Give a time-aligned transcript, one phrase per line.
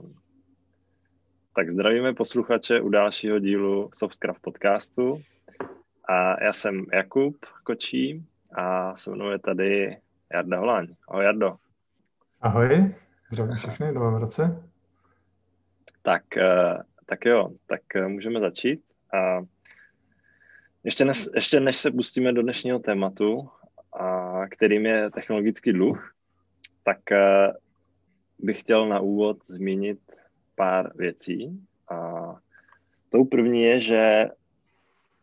[0.00, 0.14] tomu.
[1.54, 5.22] Tak zdravíme posluchače u dalšího dílu Softcraft podcastu.
[6.08, 9.96] A já jsem Jakub Kočí a se mnou je tady
[10.32, 10.86] Jarda Holaň.
[11.08, 11.56] Ahoj Jardo.
[12.40, 12.94] Ahoj,
[13.32, 14.62] zdravím všechny, novém roce.
[16.02, 18.80] Tak, eh, tak jo, tak eh, můžeme začít.
[19.14, 19.44] A
[20.84, 23.48] ještě, než, ještě než se pustíme do dnešního tématu,
[24.00, 26.14] a kterým je technologický dluh,
[26.84, 27.52] tak eh,
[28.38, 29.98] bych chtěl na úvod zmínit
[30.54, 31.66] pár věcí.
[31.90, 32.34] A
[33.08, 34.28] tou první je, že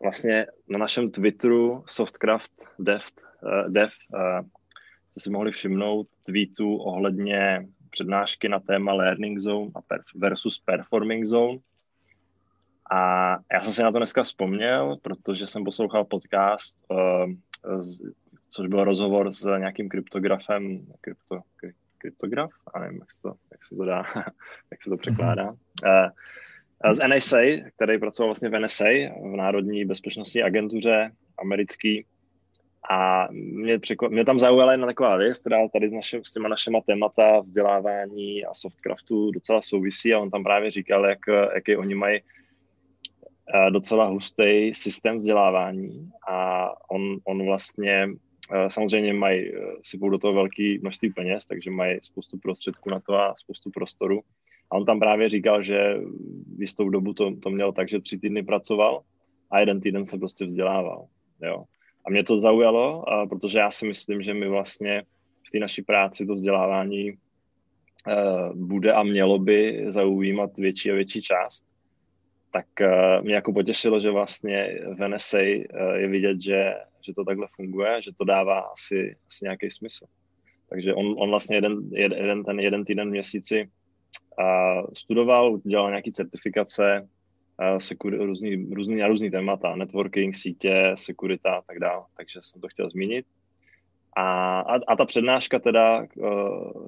[0.02, 3.04] vlastně na našem Twitteru Softcraft Dev,
[3.44, 4.48] uh, Dev uh,
[5.12, 9.72] jste si mohli všimnout tweetu ohledně přednášky na téma Learning Zone
[10.16, 11.58] versus Performing Zone.
[12.92, 16.78] A já jsem si na to dneska vzpomněl, protože jsem poslouchal podcast,
[17.80, 18.00] z,
[18.50, 23.66] což byl rozhovor s nějakým kryptografem, krypto, kry, kryptograf, a nevím, jak se to, jak
[23.66, 24.04] se to dá,
[24.72, 26.10] jak se to překládá, uh,
[26.92, 27.42] z NSA,
[27.76, 28.86] který pracoval vlastně v NSA,
[29.22, 32.06] v Národní bezpečnostní agentuře americký.
[32.90, 36.50] A mě, překvap, mě tam zaujala jedna taková věc, která tady s, našim, s těma
[36.50, 41.20] našima témata vzdělávání a softcraftu docela souvisí a on tam právě říkal, jak,
[41.56, 46.10] jaký oni mají eh, docela hustý systém vzdělávání.
[46.28, 48.06] A on, on vlastně
[48.68, 53.14] samozřejmě mají, eh, si do toho velké množství peněz, takže mají spoustu prostředků na to
[53.14, 54.22] a spoustu prostoru
[54.72, 55.96] a on tam právě říkal, že
[56.58, 59.02] v jistou dobu to, to měl tak, že tři týdny pracoval
[59.52, 61.06] a jeden týden se prostě vzdělával.
[61.42, 61.64] Jo.
[62.06, 65.04] A mě to zaujalo, protože já si myslím, že my vlastně
[65.48, 71.22] v té naší práci to vzdělávání uh, bude a mělo by zaujímat větší a větší
[71.22, 71.66] část.
[72.52, 72.66] Tak
[73.22, 75.40] mě jako potěšilo, že vlastně v NSA
[75.96, 76.74] je vidět, že,
[77.06, 80.06] že to takhle funguje, že to dává asi, asi nějaký smysl.
[80.70, 83.70] Takže on, on vlastně jeden, jeden, ten jeden týden v měsíci
[84.40, 87.08] a studoval, dělal nějaké certifikace,
[87.78, 92.68] sekur, různý, různý, na různý témata, networking, sítě, sekurita a tak dále, takže jsem to
[92.68, 93.26] chtěl zmínit.
[94.18, 96.08] A, a, a ta přednáška teda, e,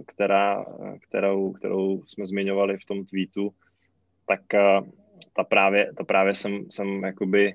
[0.08, 0.66] která,
[1.00, 3.54] kterou, kterou jsme zmiňovali v tom tweetu,
[4.28, 4.82] tak e,
[5.34, 7.54] ta právě, ta právě jsem, jsem jakoby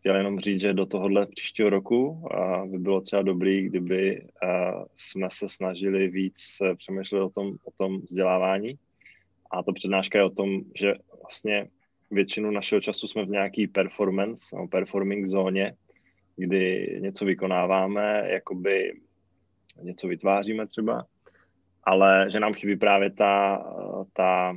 [0.00, 2.28] chtěl jenom říct, že do tohohle příštího roku
[2.66, 4.26] by bylo třeba dobrý, kdyby
[4.94, 8.78] jsme se snažili víc přemýšlet o tom, o tom vzdělávání,
[9.50, 11.68] a ta přednáška je o tom, že vlastně
[12.10, 15.74] většinu našeho času jsme v nějaký performance, no, performing zóně,
[16.36, 18.92] kdy něco vykonáváme, jakoby
[19.82, 21.06] něco vytváříme třeba,
[21.84, 23.64] ale že nám chybí právě ta,
[24.12, 24.56] ta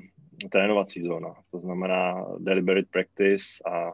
[0.51, 1.33] trénovací zóna.
[1.51, 3.91] To znamená deliberate practice a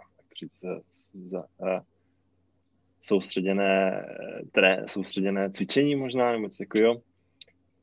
[3.01, 4.05] soustředěné,
[4.51, 7.01] tré, soustředěné cvičení možná, nebo něco takového.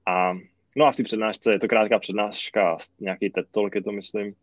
[0.06, 0.32] A
[0.76, 4.34] No a v té přednášce, je to krátká přednáška, nějaký TED Talk je to, myslím,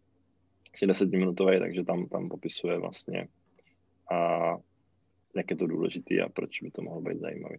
[0.74, 3.28] asi desetiminutový, takže tam, tam popisuje vlastně,
[4.12, 4.58] a
[5.36, 7.58] jak je to důležitý a proč by to mohlo být zajímavý.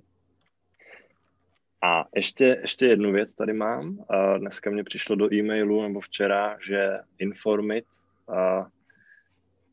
[1.82, 4.04] A ještě, ještě jednu věc tady mám.
[4.08, 7.84] A dneska mě přišlo do e-mailu, nebo včera, že Informit,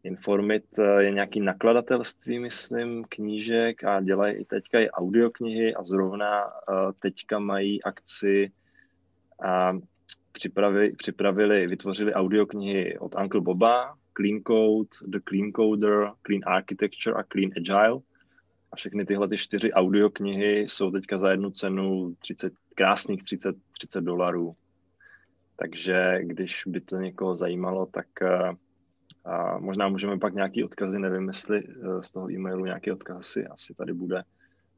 [0.04, 0.64] Informit
[1.00, 6.44] je nějaký nakladatelství, myslím, knížek a dělají i teďka i audioknihy a zrovna
[7.00, 8.52] teďka mají akci
[9.44, 9.78] a
[10.32, 17.24] připravili, připravili, vytvořili audioknihy od Uncle Boba, Clean Code, The Clean Coder, Clean Architecture a
[17.24, 18.02] Clean Agile.
[18.72, 24.02] A všechny tyhle ty čtyři audioknihy jsou teďka za jednu cenu 30, krásných 30, 30
[24.02, 24.56] dolarů.
[25.56, 28.52] Takže když by to někoho zajímalo, tak eh,
[29.26, 33.48] a možná můžeme pak nějaký odkazy, nevím, jestli eh, z toho e-mailu nějaký odkaz asi,
[33.48, 34.24] asi tady bude,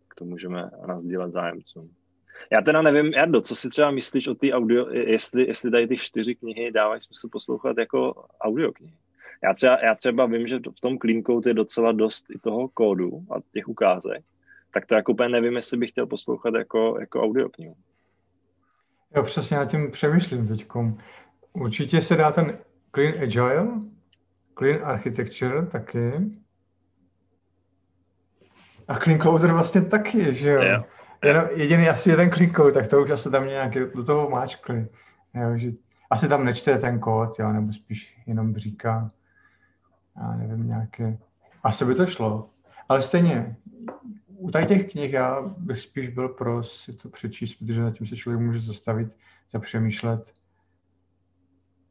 [0.08, 1.90] k tomu můžeme nazdílet zájemcům.
[2.52, 5.98] Já teda nevím, Jardo, co si třeba myslíš o té audio, jestli, jestli tady ty
[5.98, 8.98] čtyři knihy dávají smysl poslouchat jako audioknihy.
[9.44, 12.68] Já třeba, já třeba vím, že v tom Clean Code je docela dost i toho
[12.68, 14.24] kódu a těch ukázek,
[14.74, 17.76] tak to jako úplně nevím, jestli bych chtěl poslouchat jako, jako audioknihu.
[19.16, 20.68] Já přesně na tím přemýšlím teď.
[21.54, 22.58] Určitě se dá ten
[22.96, 23.68] Clean Agile,
[24.58, 26.12] Clean Architecture taky.
[28.88, 30.62] A Clean Coder vlastně taky, že jo?
[30.62, 30.86] Yeah.
[31.24, 34.88] Jenom jediný asi jeden klikou, tak to už asi tam nějaký do toho máčkli.
[35.34, 35.72] Jo, že
[36.10, 39.12] asi tam nečte ten kód, jo, nebo spíš jenom říká,
[40.18, 41.18] já nevím, nějaké,
[41.64, 42.50] asi by to šlo.
[42.90, 43.56] Ale stejně,
[44.28, 48.08] u tady těch knih já bych spíš byl pro si to přečíst, protože na tím
[48.08, 49.08] se člověk může zastavit,
[49.52, 50.34] zapřemýšlet.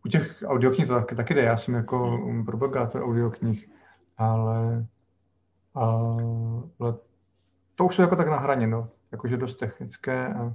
[0.06, 3.70] U těch audioknih to taky, taky jde, já jsem jako propagátor audioknih,
[4.18, 4.86] ale,
[5.74, 6.94] ale
[7.74, 10.54] to už jsou jako tak na hraně, no jakože dost technické a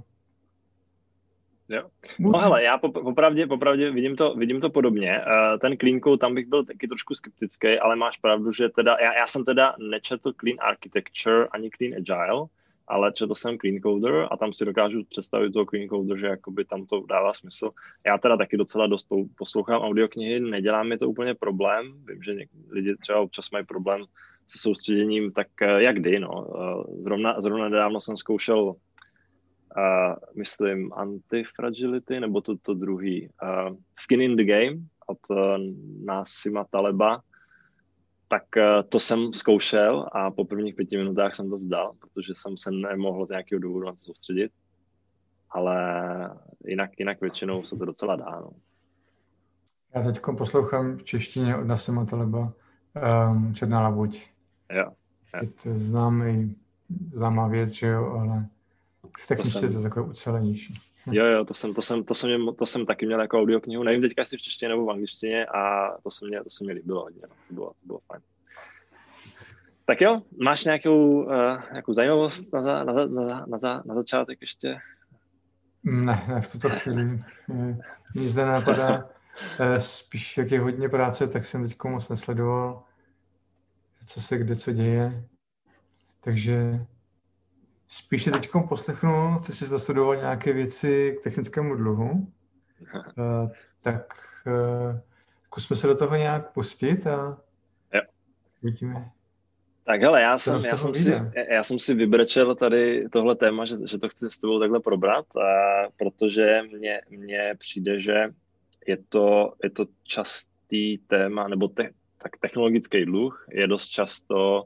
[1.68, 1.88] Jo.
[2.18, 5.20] No hele, já popravdě, popravdě vidím, to, vidím to podobně.
[5.20, 8.96] Uh, ten clean code, tam bych byl taky trošku skeptický, ale máš pravdu, že teda,
[9.00, 12.46] já, já jsem teda nečetl clean architecture ani clean agile,
[12.88, 16.64] ale četl jsem clean coder a tam si dokážu představit toho clean coder, že jakoby
[16.64, 17.70] tam to dává smysl.
[18.06, 19.06] Já teda taky docela dost
[19.38, 22.36] poslouchám audioknihy, nedělá mi to úplně problém, vím, že
[22.70, 24.04] lidi třeba občas mají problém
[24.46, 26.46] se soustředěním, tak eh, jak kdy, no.
[26.56, 28.74] Eh, zrovna, zrovna nedávno jsem zkoušel
[29.76, 34.76] uh, myslím Antifragility, nebo to, to druhý, uh, Skin in the Game
[35.06, 35.36] od uh,
[36.04, 37.20] Nasima Taleba,
[38.28, 42.58] tak uh, to jsem zkoušel a po prvních pěti minutách jsem to vzdal, protože jsem
[42.58, 44.52] se nemohl z nějakého důvodu na to soustředit,
[45.50, 45.76] ale
[46.64, 48.40] jinak, jinak většinou se to docela dá.
[48.40, 48.50] No.
[49.94, 52.52] Já teď poslouchám v češtině od Nasima Taleba
[53.30, 54.30] um, Černá labuť.
[54.72, 54.84] Jo.
[55.34, 55.40] jo.
[55.42, 56.56] Je to známý,
[57.12, 58.46] známá věc, že jo, ale
[59.18, 59.72] v technice to, jsem...
[59.72, 60.74] to takové ucelenější.
[61.06, 63.82] Jo, jo, to jsem, to jsem, to jsem, to jsem taky měl jako audioknihu.
[63.82, 66.72] Nevím teďka jestli v češtině nebo v angličtině a to se mě, to se mě
[66.72, 67.22] líbilo hodně.
[67.22, 67.34] No.
[67.48, 68.22] To, bylo, to bylo fajn.
[69.84, 73.82] Tak jo, máš nějakou, uh, nějakou zajímavost na, za, na, za, na, za, na, za,
[73.86, 74.78] na začátek ještě?
[75.84, 77.24] Ne, ne, v tuto chvíli
[78.14, 79.08] nic zde napadá.
[79.58, 82.82] Eh, spíš, jak je hodně práce, tak jsem teď moc nesledoval,
[84.06, 85.24] co se kde co děje.
[86.20, 86.86] Takže
[87.88, 92.32] Spíše teď poslechnu, co jsi zastudoval nějaké věci k technickému dluhu.
[92.92, 93.50] Uh,
[93.82, 94.14] tak
[94.46, 94.98] uh,
[95.44, 97.38] zkusme se do toho nějak pustit a
[97.94, 98.00] jo.
[98.62, 99.10] vidíme.
[99.84, 101.12] Tak hele, já jsem, já, jsem si,
[101.50, 105.36] já jsem si vybrečel tady tohle téma, že, že to chci s tebou takhle probrat,
[105.36, 108.28] a protože mně, mně přijde, že
[108.86, 114.64] je to, je to častý téma, nebo te, tak technologický dluh je dost často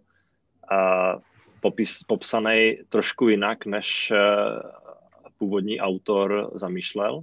[0.70, 1.12] a,
[1.62, 4.18] popis, popsaný trošku jinak, než eh,
[5.38, 7.20] původní autor zamýšlel.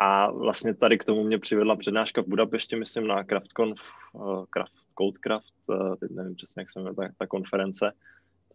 [0.00, 3.80] A vlastně tady k tomu mě přivedla přednáška v Budapešti, myslím, na CraftConf,
[4.12, 7.92] uh, Craft, Codecraft, uh, teď nevím přesně, jak se jmenuje ta, ta konference,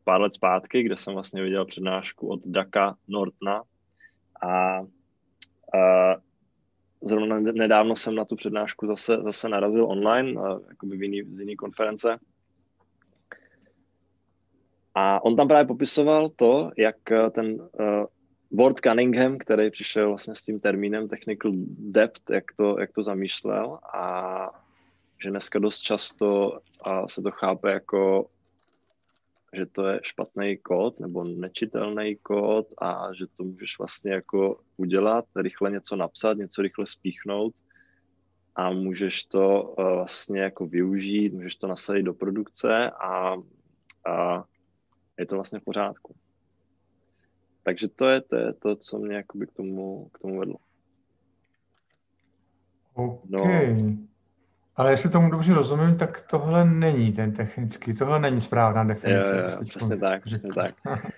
[0.04, 3.62] pár let zpátky, kde jsem vlastně viděl přednášku od Daka Nortna
[4.46, 6.16] a uh,
[7.02, 11.56] zrovna nedávno jsem na tu přednášku zase, zase narazil online, jakoby v jiný, z jiný
[11.56, 12.20] konference
[14.96, 18.06] a on tam právě popisoval to, jak eh, ten uh,
[18.60, 23.80] Ward Cunningham, který přišel vlastně s tím termínem technical depth, jak to, jak to zamýšlel
[23.94, 24.46] a
[25.24, 28.30] že dneska dost často a se to chápe jako
[29.54, 35.26] že to je špatný kód nebo nečitelný kód a že to můžeš vlastně jako udělat,
[35.36, 37.54] rychle něco napsat, něco rychle spíchnout
[38.56, 43.36] a můžeš to uh, vlastně jako využít, můžeš to nasadit do produkce a,
[44.06, 44.44] a
[45.22, 46.16] je to vlastně v pořádku.
[47.64, 50.56] Takže to je to, je to co mě jakoby k tomu, k tomu vedlo.
[52.94, 53.30] OK.
[53.30, 53.44] No.
[54.76, 59.38] Ale jestli tomu dobře rozumím, tak tohle není ten technický, tohle není správná definice.
[59.38, 60.76] Jo, jo, přesně tak, přesně tak.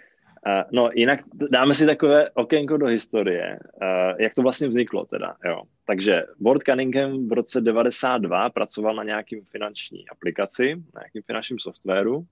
[0.48, 1.20] Uh, no jinak
[1.52, 5.62] dáme si takové okénko do historie, uh, jak to vlastně vzniklo teda, jo.
[5.86, 12.26] Takže Ward Cunningham v roce 92 pracoval na nějakým finanční aplikaci, na nějakým finančním softwaru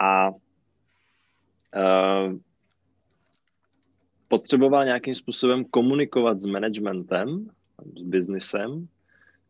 [0.00, 0.30] a
[4.28, 7.50] potřeboval nějakým způsobem komunikovat s managementem,
[7.98, 8.88] s biznisem,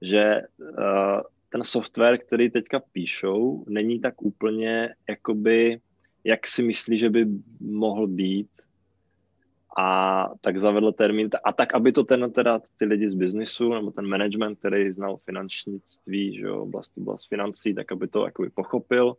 [0.03, 5.81] že uh, ten software, který teďka píšou, není tak úplně jakoby,
[6.25, 7.27] jak si myslí, že by
[7.61, 8.49] mohl být.
[9.79, 13.91] A tak zavedl termín, a tak, aby to ten, teda ty lidi z biznisu, nebo
[13.91, 19.17] ten management, který znal finančnictví, že jo, oblast, oblast financí, tak aby to jakoby pochopil,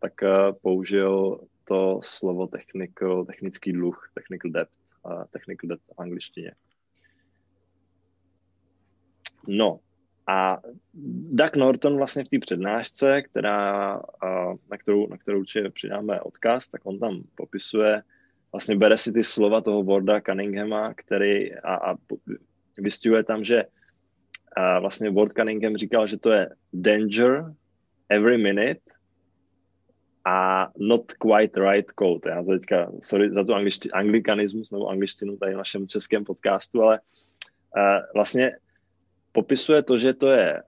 [0.00, 4.68] tak uh, použil to slovo technical, technický dluh, technical debt,
[5.06, 6.52] uh, technical debt v angličtině.
[9.48, 9.80] No
[10.26, 10.58] a
[11.30, 16.68] Doug Norton vlastně v té přednášce, která, uh, na, kterou, na kterou určitě přidáme odkaz,
[16.68, 18.02] tak on tam popisuje,
[18.52, 21.96] vlastně bere si ty slova toho Warda Cunninghama, který a, a
[22.78, 23.64] vystihuje tam, že
[24.56, 27.54] a vlastně Ward Cunningham říkal, že to je danger
[28.08, 28.80] every minute
[30.26, 32.30] a not quite right code.
[32.30, 37.00] Já teďka, sorry za tu angličti, anglikanismus nebo angličtinu tady v našem českém podcastu, ale
[37.00, 37.82] uh,
[38.14, 38.52] vlastně
[39.32, 40.62] popisuje to, že to je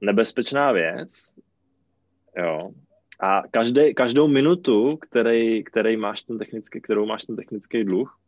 [0.00, 1.34] nebezpečná věc,
[2.36, 2.58] jo,
[3.20, 8.20] a každý, každou minutu, který, který máš ten technický, kterou máš ten technický dluh,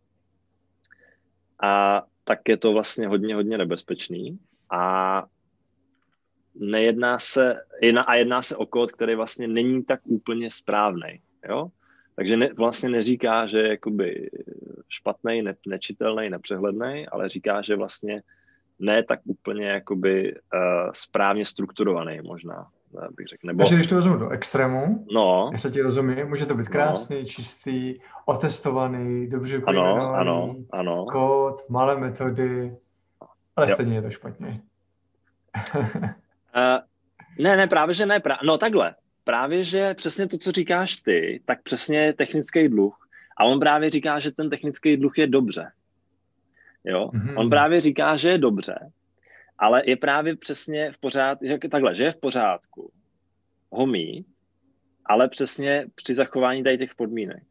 [1.62, 4.38] a tak je to vlastně hodně, hodně nebezpečný.
[4.70, 5.24] A
[6.54, 11.20] nejedná se, jedna, a jedná se o kód, který vlastně není tak úplně správný.
[11.48, 11.68] Jo?
[12.16, 14.30] Takže ne, vlastně neříká, že je jakoby
[14.88, 18.22] špatný, ne, nečitelný, nepřehledný, ale říká, že vlastně
[18.78, 22.66] ne tak úplně jakoby uh, správně strukturovaný možná,
[23.16, 23.46] bych řekl.
[23.46, 23.58] Nebo...
[23.58, 25.50] Takže když to vezmu do extrému, no.
[25.56, 26.70] se ti rozumím, může to být no.
[26.70, 27.24] krásný, no.
[27.24, 27.94] čistý,
[28.26, 31.06] otestovaný, dobře ano, ano, ano.
[31.12, 32.76] kód, malé metody,
[33.56, 33.74] ale jo.
[33.74, 34.60] stejně je to špatně.
[36.56, 38.20] uh, ne, ne, právě, že ne.
[38.20, 38.38] Pra...
[38.44, 38.94] No takhle,
[39.24, 43.08] právě, že přesně to, co říkáš ty, tak přesně technický dluh.
[43.36, 45.72] A on právě říká, že ten technický dluh je dobře.
[46.84, 47.08] Jo?
[47.08, 47.38] Mm-hmm.
[47.38, 48.92] On právě říká, že je dobře,
[49.58, 52.92] ale je právě přesně v pořádku, že takhle, že je v pořádku
[53.70, 54.26] ho mít,
[55.06, 57.42] ale přesně při zachování tady těch podmínek.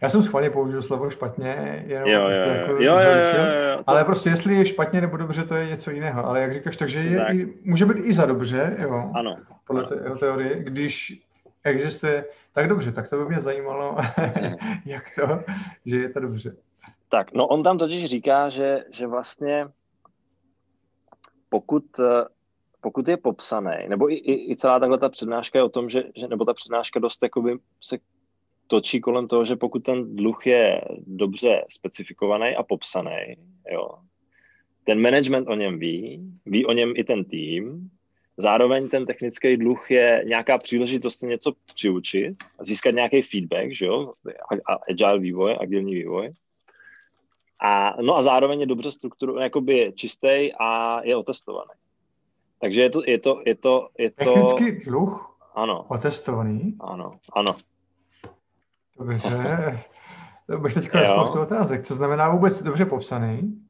[0.00, 3.38] Já jsem schválně použil slovo špatně, jenom jo, jo, jako jo, jo, jo,
[3.70, 3.90] jo, to...
[3.90, 6.26] ale prostě jestli je špatně nebo dobře, to je něco jiného.
[6.26, 7.34] Ale jak říkáš, takže je tak.
[7.34, 9.96] i, může být i za dobře, jo, ano, podle ano.
[10.02, 11.22] jeho teorie, když
[11.64, 13.96] existuje tak dobře, tak to by mě zajímalo,
[14.84, 15.40] jak to,
[15.86, 16.56] že je to dobře.
[17.08, 19.66] Tak, no on tam totiž říká, že, že vlastně
[21.48, 21.84] pokud,
[22.80, 26.04] pokud je popsaný, nebo i, i, i celá takhle ta přednáška je o tom, že,
[26.16, 27.98] že nebo ta přednáška dost jakoby se
[28.66, 33.36] točí kolem toho, že pokud ten dluh je dobře specifikovaný a popsaný,
[33.72, 33.88] jo,
[34.84, 37.90] ten management o něm ví, ví o něm i ten tým,
[38.36, 44.12] zároveň ten technický dluh je nějaká příležitost něco přiučit, získat nějaký feedback, že jo,
[44.90, 46.32] agile vývoj, agilní vývoj.
[47.60, 51.70] A, no a zároveň je dobře strukturovaný, jakoby čistý a je otestovaný.
[52.60, 54.24] Takže je to, je to, je to, je to...
[54.24, 55.38] Technický dluh?
[55.54, 55.86] Ano.
[55.88, 56.74] Otestovaný?
[56.80, 57.56] Ano, ano.
[58.98, 59.80] Dobře.
[60.46, 61.82] To bych teď spoustu otázek.
[61.82, 63.60] Co znamená vůbec dobře popsaný?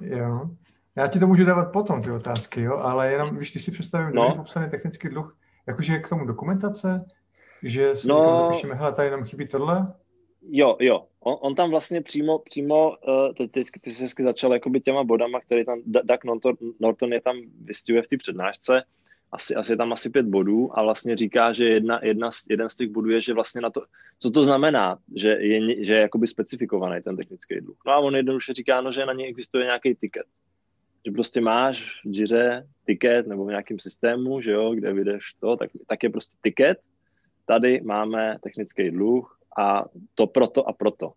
[0.00, 0.50] Jo.
[0.96, 4.14] Já ti to můžu dávat potom, ty otázky, jo, ale jenom, víš, když si představím
[4.14, 4.22] no.
[4.22, 5.36] dobře popsaný technický dluh,
[5.66, 7.04] jakože k tomu dokumentace,
[7.62, 8.48] že si no.
[8.48, 9.92] zapíšeme, hele, tady nám chybí tohle?
[10.50, 11.06] Jo, jo.
[11.20, 15.40] On, on tam vlastně přímo, přímo uh, teď, ty jsi hezky začal jakoby těma bodama,
[15.40, 18.82] který tam Doug Norton, Norton je tam vystihuje v té přednášce,
[19.32, 22.90] asi, asi tam asi pět bodů a vlastně říká, že jedna, jedna, jeden z těch
[22.90, 23.84] bodů je, že vlastně na to,
[24.18, 27.76] co to znamená, že je, že je jakoby specifikovaný ten technický dluh.
[27.86, 30.26] No a on jednoduše říká, no, že na něj existuje nějaký ticket.
[31.06, 35.56] Že prostě máš v Jire ticket nebo v nějakém systému, že jo, kde vydeš to,
[35.56, 36.78] tak, tak je prostě ticket.
[37.46, 39.84] Tady máme technický dluh a
[40.14, 41.12] to proto a proto.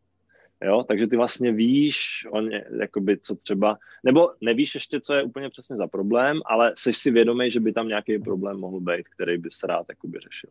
[0.64, 0.84] Jo?
[0.84, 5.78] Takže ty vlastně víš, on, jakoby, co třeba, nebo nevíš ještě, co je úplně přesně
[5.78, 9.50] za problém, ale jsi si vědomý, že by tam nějaký problém mohl být, který by
[9.50, 10.50] se rád jakoby, řešil.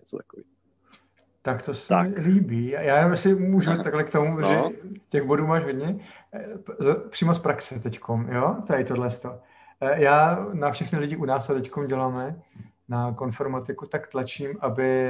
[0.00, 0.42] Něco takový.
[1.42, 2.08] Tak to se tak.
[2.08, 2.68] mi líbí.
[2.68, 3.82] Já jenom si můžu Aha.
[3.82, 4.48] takhle k tomu, no.
[4.48, 4.56] že
[5.08, 6.00] těch bodů máš hodně.
[7.08, 8.56] Přímo z praxe teďkom, jo?
[8.66, 9.40] Tady tohle to.
[9.80, 12.42] E, já na všechny lidi u nás, teďkom děláme
[12.88, 15.00] na konformatiku, tak tlačím, aby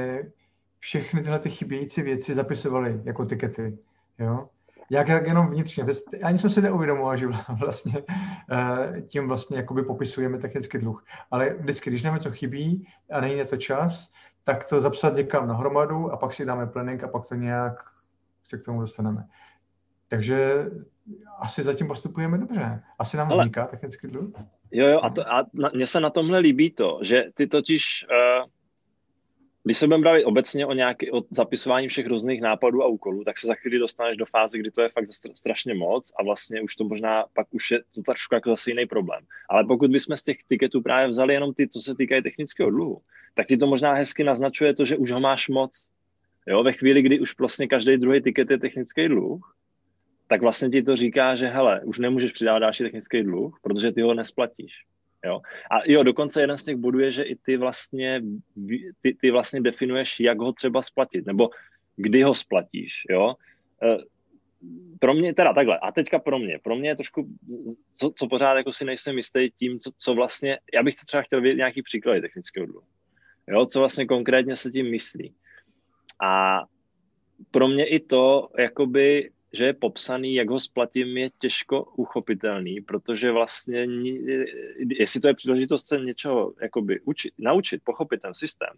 [0.79, 3.77] všechny tyhle ty chybějící věci zapisovali jako tikety.
[4.19, 4.49] Jo?
[4.89, 5.85] Jak, jak jenom vnitřně.
[6.23, 7.27] Ani jsem si neuvědomoval, že
[7.59, 8.03] vlastně
[8.51, 11.05] eh, tím vlastně jakoby popisujeme technický dluh.
[11.31, 14.11] Ale vždycky, když nám něco chybí a není na to čas,
[14.43, 17.73] tak to zapsat někam na hromadu a pak si dáme planning a pak to nějak
[18.43, 19.27] se k tomu dostaneme.
[20.07, 20.65] Takže
[21.39, 22.83] asi zatím postupujeme dobře.
[22.99, 24.31] Asi nám vzniká technický dluh.
[24.71, 28.49] Jo, jo, a, to, a mně se na tomhle líbí to, že ty totiž uh
[29.63, 33.37] když se budeme bavit obecně o, nějaký, o zapisování všech různých nápadů a úkolů, tak
[33.37, 35.05] se za chvíli dostaneš do fáze, kdy to je fakt
[35.35, 38.85] strašně moc a vlastně už to možná pak už je to trošku jako zase jiný
[38.85, 39.23] problém.
[39.49, 43.01] Ale pokud bychom z těch tiketů právě vzali jenom ty, co se týkají technického dluhu,
[43.33, 45.87] tak ti to možná hezky naznačuje to, že už ho máš moc.
[46.47, 49.55] Jo, ve chvíli, kdy už vlastně každý druhý tiket je technický dluh,
[50.27, 54.01] tak vlastně ti to říká, že hele, už nemůžeš přidávat další technický dluh, protože ty
[54.01, 54.73] ho nesplatíš.
[55.25, 55.41] Jo.
[55.71, 58.21] A jo, dokonce jeden z těch bodů je, že i ty vlastně,
[59.01, 61.49] ty, ty vlastně definuješ, jak ho třeba splatit, nebo
[61.95, 63.35] kdy ho splatíš, jo.
[63.83, 63.97] E,
[64.99, 67.27] pro mě teda takhle, a teďka pro mě, pro mě je trošku,
[67.91, 71.41] co, co pořád jako si nejsem jistý tím, co, co vlastně, já bych třeba chtěl
[71.41, 72.87] vědět nějaký příklady technického dluhu,
[73.47, 75.33] jo, co vlastně konkrétně se tím myslí.
[76.23, 76.63] A
[77.51, 83.31] pro mě i to, jakoby že je popsaný, jak ho splatím, je těžko uchopitelný, protože
[83.31, 83.87] vlastně,
[84.99, 88.73] jestli to je příležitost se něčeho jakoby učit, naučit, pochopit ten systém,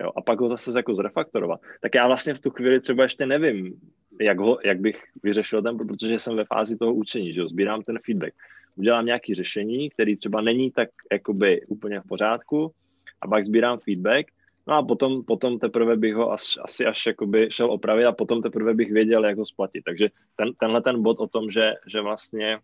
[0.00, 3.26] jo, a pak ho zase jako zrefaktorovat, tak já vlastně v tu chvíli třeba ještě
[3.26, 3.80] nevím,
[4.20, 7.82] jak, ho, jak bych vyřešil ten, protože jsem ve fázi toho učení, že jo, sbírám
[7.82, 8.34] ten feedback,
[8.76, 12.72] udělám nějaké řešení, který třeba není tak jakoby úplně v pořádku,
[13.20, 14.26] a pak sbírám feedback
[14.66, 18.42] No a potom, potom teprve bych ho až, asi až jakoby šel opravit a potom
[18.42, 19.84] teprve bych věděl, jak ho splatit.
[19.84, 22.58] Takže ten, tenhle ten bod o tom, že, že vlastně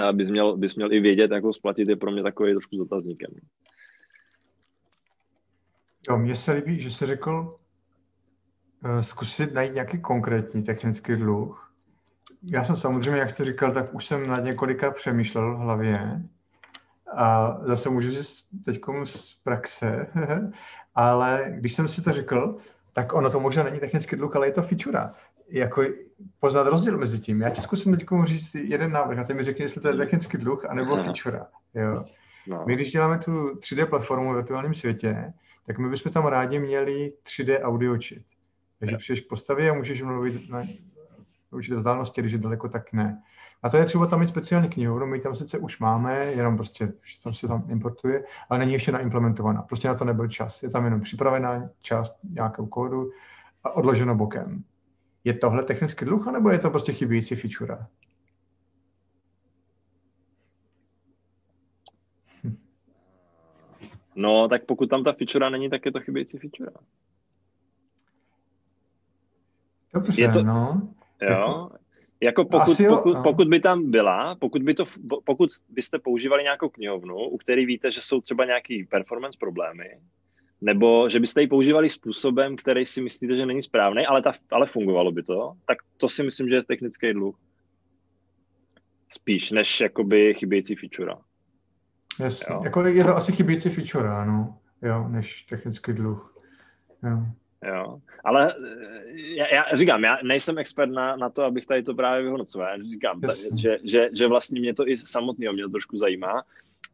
[0.00, 2.76] eh, bys měl, bys měl i vědět, jak ho splatit, je pro mě takový trošku
[2.76, 3.30] s otazníkem.
[6.08, 7.56] Jo, mně se líbí, že jsi řekl,
[8.84, 11.72] eh, zkusit najít nějaký konkrétní technický dluh.
[12.42, 16.22] Já jsem samozřejmě, jak jste říkal, tak už jsem nad několika přemýšlel v hlavě.
[17.16, 20.06] A zase můžu říct teď z praxe,
[20.94, 22.56] ale když jsem si to řekl,
[22.92, 25.10] tak ono to možná není technický dluh, ale je to feature.
[25.48, 25.82] Jako
[26.40, 27.40] poznat rozdíl mezi tím.
[27.40, 30.38] Já ti zkusím teď říct jeden návrh a ty mi řekni, jestli to je technický
[30.38, 31.40] dluh anebo feature.
[31.74, 32.04] Jo.
[32.46, 32.64] No.
[32.66, 35.32] My když děláme tu 3D platformu v virtuálním světě,
[35.66, 38.22] tak my bychom tam rádi měli 3D audio chip.
[38.78, 38.98] Takže jo.
[38.98, 40.62] přijdeš k postavě a můžeš mluvit na
[41.50, 43.22] určité vzdálenosti, když je daleko, tak ne.
[43.62, 46.56] A to je třeba tam mít speciální knihu, no my tam sice už máme, jenom
[46.56, 46.92] prostě
[47.24, 49.62] tam se tam importuje, ale není ještě naimplementovaná.
[49.62, 50.62] Prostě na to nebyl čas.
[50.62, 53.10] Je tam jenom připravená část nějakého kódu
[53.64, 54.64] a odloženo bokem.
[55.24, 57.86] Je tohle technický dluh, nebo je to prostě chybějící feature?
[64.14, 66.70] No, tak pokud tam ta feature není, tak je to chybějící feature.
[69.94, 70.88] Dobře, je to, no.
[71.22, 71.70] Jo, jako,
[72.20, 73.22] jako pokud, jo, pokud, no.
[73.22, 74.84] pokud by tam byla, pokud, by to,
[75.24, 80.00] pokud byste používali nějakou knihovnu, u které víte, že jsou třeba nějaký performance problémy,
[80.60, 84.66] nebo že byste ji používali způsobem, který si myslíte, že není správný, ale, ta, ale
[84.66, 87.38] fungovalo by to, tak to si myslím, že je technický dluh.
[89.10, 91.14] Spíš než jakoby chybějící feature.
[92.24, 92.44] Yes.
[92.64, 96.34] Jako je to asi chybějící feature, ano, jo, než technický dluh.
[97.02, 97.26] Jo.
[97.64, 98.54] Jo, ale
[99.14, 102.68] já, já říkám, já nejsem expert na, na to, abych tady to právě vyhodnocoval.
[102.68, 103.46] Já říkám, yes.
[103.54, 106.42] že, že, že vlastně mě to i samotného mě trošku zajímá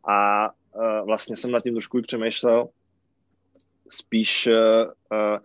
[0.08, 2.68] a uh, vlastně jsem nad tím trošku i přemýšlel
[3.88, 5.38] spíš uh,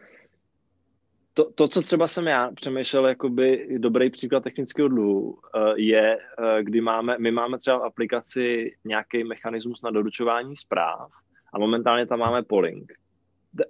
[1.33, 5.39] to, to, co třeba jsem já přemýšlel, jakoby dobrý příklad technického dluhu, uh,
[5.75, 11.11] je, uh, kdy máme, my máme třeba v aplikaci nějaký mechanismus na doručování zpráv
[11.53, 12.93] a momentálně tam máme polling.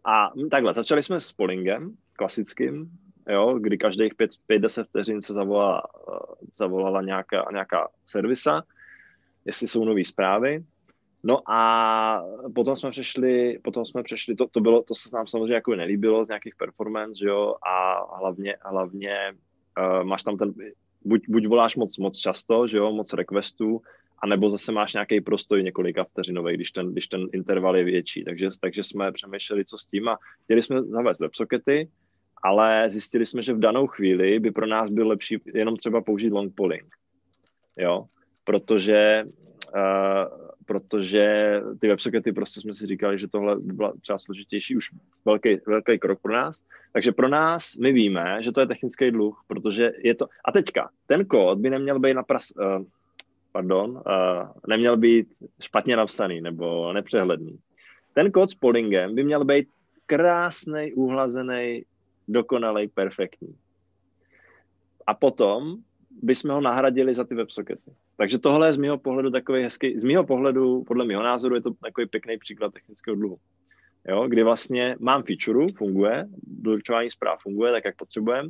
[0.03, 2.91] A takhle, začali jsme s pollingem, klasickým,
[3.29, 5.83] jo, kdy každých 5-10 vteřin se zavolala,
[6.57, 8.63] zavolala nějaká, nějaká servisa,
[9.45, 10.63] jestli jsou nové zprávy.
[11.23, 12.23] No a
[12.55, 16.25] potom jsme přešli, potom jsme přešli, to, to, bylo, to se nám samozřejmě jako nelíbilo
[16.25, 19.33] z nějakých performance, jo, a hlavně, hlavně
[19.79, 20.53] uh, máš tam ten,
[21.05, 23.81] buď, buď voláš moc, moc často, že jo, moc requestů,
[24.21, 28.23] anebo zase máš nějaký prostoj několika vteřinový, když ten, když ten interval je větší.
[28.23, 31.89] Takže, takže jsme přemýšleli, co s tím a chtěli jsme zavést websockety,
[32.43, 36.29] ale zjistili jsme, že v danou chvíli by pro nás byl lepší jenom třeba použít
[36.29, 36.95] long polling.
[37.77, 38.05] Jo,
[38.43, 39.23] protože
[39.75, 44.89] uh, protože ty websockety prostě jsme si říkali, že tohle by byla třeba složitější, už
[45.25, 46.63] velký, velký krok pro nás.
[46.93, 50.27] Takže pro nás my víme, že to je technický dluh, protože je to...
[50.45, 52.51] A teďka, ten kód by neměl být napras...
[52.51, 52.85] Uh,
[53.51, 55.27] pardon, uh, neměl být
[55.61, 57.59] špatně napsaný nebo nepřehledný.
[58.13, 59.67] Ten kód s pollingem by měl být
[60.05, 61.85] krásný, uhlazený,
[62.27, 63.55] dokonalý, perfektní.
[65.07, 65.77] A potom
[66.21, 67.91] bychom ho nahradili za ty websockety.
[68.19, 71.61] Takže tohle je z mého pohledu takový hezký, z mého pohledu, podle mého názoru, je
[71.61, 73.37] to takový pěkný příklad technického dluhu.
[74.07, 78.49] Jo, kdy vlastně mám feature, funguje, doručování zpráv funguje tak, jak potřebujeme,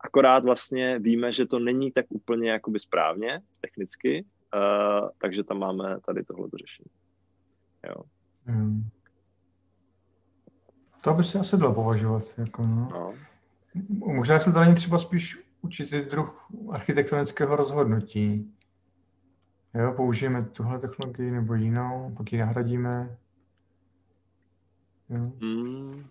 [0.00, 5.98] akorát vlastně víme, že to není tak úplně jakoby správně, technicky, uh, takže tam máme
[6.06, 6.90] tady tohle řešení.
[7.88, 8.02] Jo.
[8.44, 8.82] Hmm.
[11.00, 12.22] To by se asi dalo považovat.
[12.38, 12.88] Jako no.
[12.92, 13.14] No.
[13.88, 18.54] Možná se to není třeba spíš určitý druh architektonického rozhodnutí.
[19.74, 23.18] Jo, použijeme tuhle technologii nebo jinou, pak ji nahradíme.
[25.10, 25.32] Jo.
[25.40, 26.06] Mm.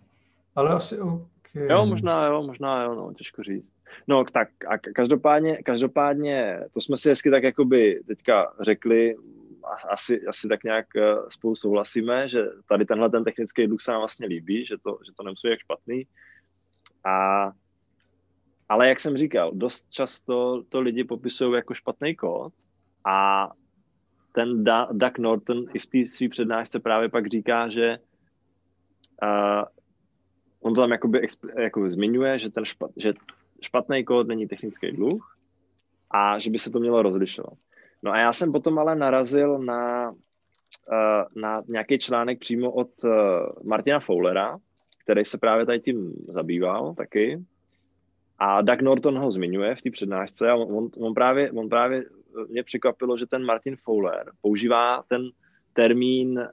[0.54, 1.54] Ale asi OK.
[1.54, 3.72] Jo, možná jo, možná jo, no, těžko říct.
[4.06, 9.16] No tak a každopádně, každopádně, to jsme si hezky tak jakoby teďka řekli,
[9.90, 14.00] asi, asi tak nějak eh, spolu souhlasíme, že tady tenhle ten technický duch se nám
[14.00, 16.06] vlastně líbí, že to, že to nemusí jak špatný.
[17.04, 17.50] A
[18.68, 22.52] ale jak jsem říkal, dost často to lidi popisují jako špatný kód
[23.04, 23.48] a
[24.32, 27.98] ten Doug Norton i v té své přednášce právě pak říká, že
[29.22, 29.64] uh,
[30.60, 31.26] on to tam jakoby,
[31.58, 33.12] jako zmiňuje, že ten špat, že
[33.60, 35.36] špatný kód není technický dluh
[36.10, 37.58] a že by se to mělo rozlišovat.
[38.02, 43.10] No a já jsem potom ale narazil na, uh, na nějaký článek přímo od uh,
[43.64, 44.58] Martina Fowlera,
[45.04, 47.44] který se právě tady tím zabýval taky
[48.38, 52.04] a Doug Norton ho zmiňuje v té přednášce a on, on, právě, on právě
[52.48, 55.30] mě překvapilo, že ten Martin Fowler používá ten
[55.72, 56.48] termín uh,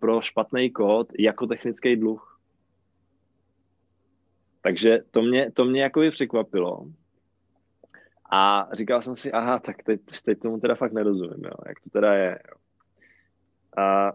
[0.00, 2.40] pro špatný kód jako technický dluh.
[4.62, 6.86] Takže to mě, to mě jako překvapilo.
[8.32, 11.90] A říkal jsem si, aha, tak teď, teď tomu teda fakt nerozumím, jo, jak to
[11.90, 12.38] teda je.
[12.48, 12.56] Jo.
[13.84, 14.12] A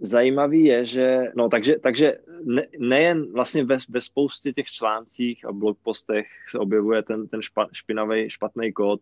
[0.00, 5.52] zajímavý je, že, no takže, takže ne, nejen vlastně ve, ve spoustě těch článcích a
[5.52, 9.00] blogpostech se objevuje ten, ten špa, špinavý, špatný kód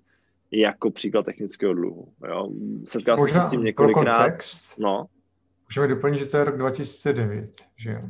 [0.50, 2.08] jako příklad technického dluhu.
[2.28, 2.48] Jo.
[2.84, 4.16] Setkal jsem se s tím několikrát.
[4.16, 5.06] Kontext, no.
[5.68, 8.00] Můžeme doplnit, že to je rok 2009, že jo?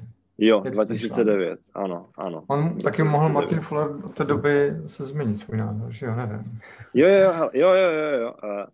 [0.40, 2.44] Jo, 2009, ano, ano.
[2.46, 6.61] On taky mohl Martin Fuller od té doby se změnit svůj názor, že jo, nevím.
[6.94, 8.35] Jo, jo, jo, jo, jo, jo.
[8.42, 8.64] Uh, uh,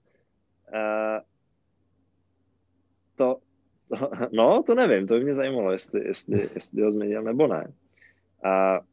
[0.74, 1.33] to,
[4.32, 7.72] no, to nevím, to by mě zajímalo, jestli, jestli, jestli ho změnil nebo ne.
[8.44, 8.84] Uh,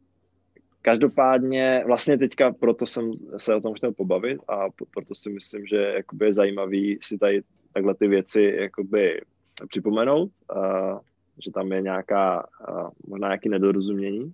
[0.82, 5.78] každopádně, vlastně teďka proto jsem se o tom chtěl pobavit a proto si myslím, že
[5.78, 7.42] jakoby je zajímavý si tady
[7.74, 9.22] takhle ty věci jakoby
[9.70, 10.32] připomenout.
[10.56, 11.00] Uh,
[11.44, 12.48] že tam je nějaká,
[13.08, 14.34] možná nějaké nedorozumění.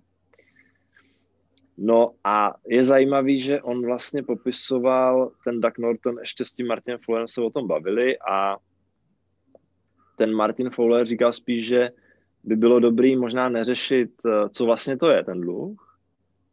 [1.78, 6.98] No a je zajímavý, že on vlastně popisoval, ten Doug Norton ještě s tím Martinem
[7.26, 8.56] se o tom bavili a
[10.18, 11.90] ten Martin Fowler říkal spíš, že
[12.44, 15.98] by bylo dobrý možná neřešit, e, co vlastně to je ten dluh,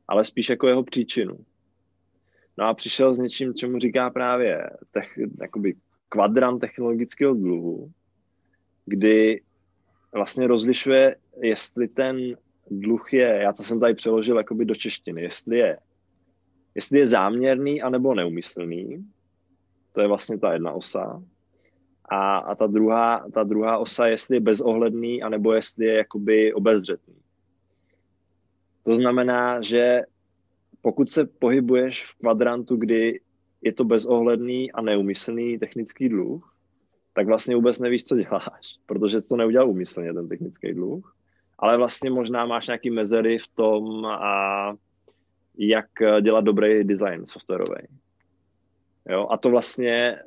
[0.08, 1.38] ale spíš jako jeho příčinu.
[2.58, 5.76] No a přišel s něčím, čemu říká právě tech, jakoby
[6.10, 7.92] kvadrant technologického dluhu,
[8.86, 9.42] kdy
[10.14, 12.36] vlastně rozlišuje, jestli ten
[12.72, 15.78] dluh je, já to jsem tady přeložil jakoby do češtiny, jestli je,
[16.76, 19.06] jestli je záměrný anebo neumyslný,
[19.92, 21.24] to je vlastně ta jedna osa,
[22.10, 27.16] a, a ta, druhá, ta druhá osa, jestli je bezohledný, anebo jestli je jakoby obezřetný.
[28.84, 30.02] To znamená, že
[30.82, 33.20] pokud se pohybuješ v kvadrantu, kdy
[33.62, 36.56] je to bezohledný a neumyslný technický dluh,
[37.14, 41.16] tak vlastně vůbec nevíš, co děláš, protože jsi to neudělal úmyslně, ten technický dluh,
[41.60, 44.76] ale vlastně možná máš nějaký mezery v tom, a
[45.58, 45.86] jak
[46.22, 47.88] dělat dobrý design softwarový.
[49.10, 50.20] Jo, a to vlastně,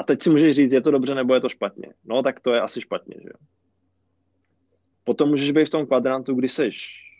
[0.00, 1.88] a teď si můžeš říct, je to dobře nebo je to špatně.
[2.04, 3.46] No, tak to je asi špatně, že jo.
[5.04, 7.10] Potom můžeš být v tom kvadrantu, kdy seš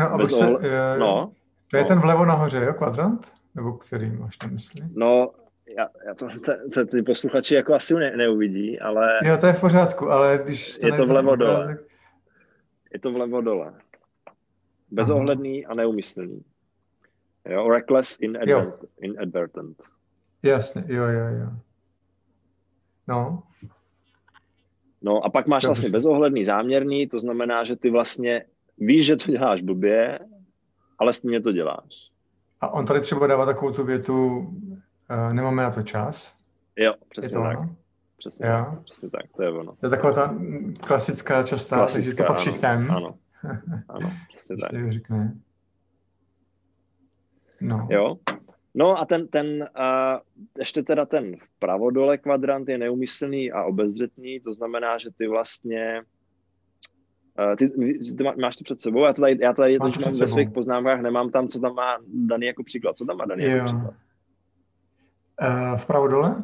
[0.00, 0.68] no, bez ohle...
[0.68, 1.32] je, no,
[1.70, 1.88] to je no.
[1.88, 3.32] ten vlevo nahoře, jo, kvadrant?
[3.54, 4.80] Nebo který máš na mysli?
[4.94, 5.30] No,
[5.78, 6.28] já, já to,
[6.74, 9.18] to, ty posluchači jako asi ne, neuvidí, ale...
[9.24, 10.78] Jo, to je v pořádku, ale když...
[10.78, 11.78] To je to vlevo dole.
[12.92, 13.72] Je to vlevo dole.
[14.90, 15.72] Bezohledný Aha.
[15.72, 16.44] a neumyslný.
[17.48, 18.82] Jo, reckless inadvertent.
[18.82, 18.88] Jo.
[19.00, 19.82] inadvertent.
[20.42, 21.48] Jasně, jo, jo, jo.
[23.08, 23.42] No.
[25.02, 25.68] No a pak máš Dobře.
[25.68, 28.44] vlastně bezohledný, záměrný, to znamená, že ty vlastně
[28.78, 30.18] víš, že to děláš blbě,
[30.98, 32.10] ale stejně to děláš.
[32.60, 34.48] A on tady třeba dává takovou tu větu,
[35.10, 36.36] Uh, nemáme na to čas.
[36.76, 37.58] Jo, přesně tak.
[37.58, 37.76] Ono?
[38.18, 38.66] Přesně, jo.
[38.70, 39.76] tak, přesně tak, to je ono.
[39.76, 40.34] To je taková ta
[40.80, 42.90] klasická častá, klasická, takže to patří ano, sem.
[42.90, 43.14] Ano,
[43.88, 44.92] ano, přesně tak.
[44.92, 45.34] Řekne.
[47.60, 47.88] No.
[47.90, 48.16] Jo,
[48.74, 50.18] No a ten, ten uh,
[50.58, 56.02] ještě teda ten vpravo dole kvadrant je neumyslný a obezřetný, to znamená, že ty vlastně
[57.50, 57.68] Uh, ty,
[58.16, 61.00] ty máš to před sebou, já to tady, já tady to, mám ve svých poznámkách,
[61.00, 62.96] nemám tam, co tam má daný jako příklad.
[62.96, 63.94] Co tam má daný jako příklad?
[65.42, 66.42] Uh, vpravo dole?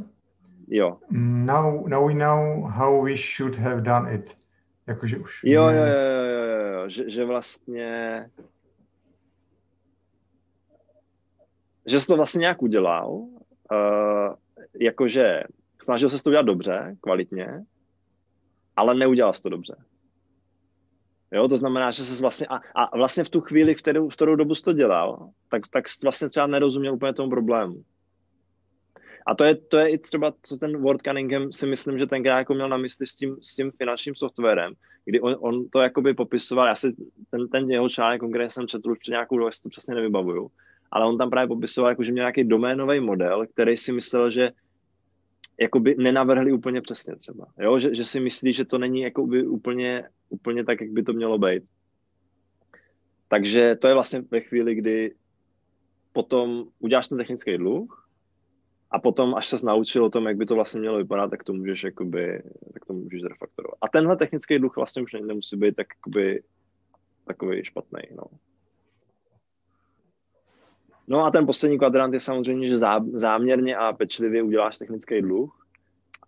[0.68, 0.98] Jo.
[1.10, 4.36] Now, now we know how we should have done it.
[4.86, 5.40] Jakože už...
[5.44, 6.88] Jo, jo, jo, jo, jo, jo.
[6.88, 8.30] Že, že vlastně...
[11.90, 14.34] Že jsi to vlastně nějak udělal, uh,
[14.80, 15.42] jakože
[15.82, 17.64] snažil se to udělat dobře, kvalitně,
[18.76, 19.76] ale neudělal jsi to dobře.
[21.32, 24.14] Jo, to znamená, že jsi vlastně, a, a vlastně v tu chvíli, v kterou, v
[24.14, 27.82] kterou dobu jsi to dělal, tak, tak jsi vlastně třeba nerozuměl úplně tomu problému.
[29.26, 32.38] A to je, to je i třeba, co ten Ward Cunningham si myslím, že tenkrát
[32.38, 34.72] jako měl na mysli s tím, s tím finančním softwarem,
[35.04, 36.92] kdy on, on to jakoby popisoval, já si
[37.30, 40.50] ten, ten jeho článek konkrétně jsem četl už před nějakou dobu, to přesně nevybavuju,
[40.90, 44.50] ale on tam právě popisoval, jako, že měl nějaký doménový model, který si myslel, že
[45.60, 47.46] jakoby nenavrhli úplně přesně třeba.
[47.58, 47.78] Jo?
[47.78, 51.38] Že, že si myslí, že to není jakoby úplně, úplně tak, jak by to mělo
[51.38, 51.62] být.
[53.28, 55.14] Takže to je vlastně ve chvíli, kdy
[56.12, 58.00] potom uděláš ten technický dluh,
[58.90, 61.52] a potom, až se naučil o tom, jak by to vlastně mělo vypadat, tak to
[61.52, 63.78] můžeš, jakoby, tak to můžeš zrefaktorovat.
[63.80, 66.42] A tenhle technický duch vlastně už nemusí být tak, jakoby,
[67.26, 68.00] takový špatný.
[68.16, 68.24] No.
[71.10, 72.78] No a ten poslední kvadrant je samozřejmě, že
[73.12, 75.66] záměrně a pečlivě uděláš technický dluh.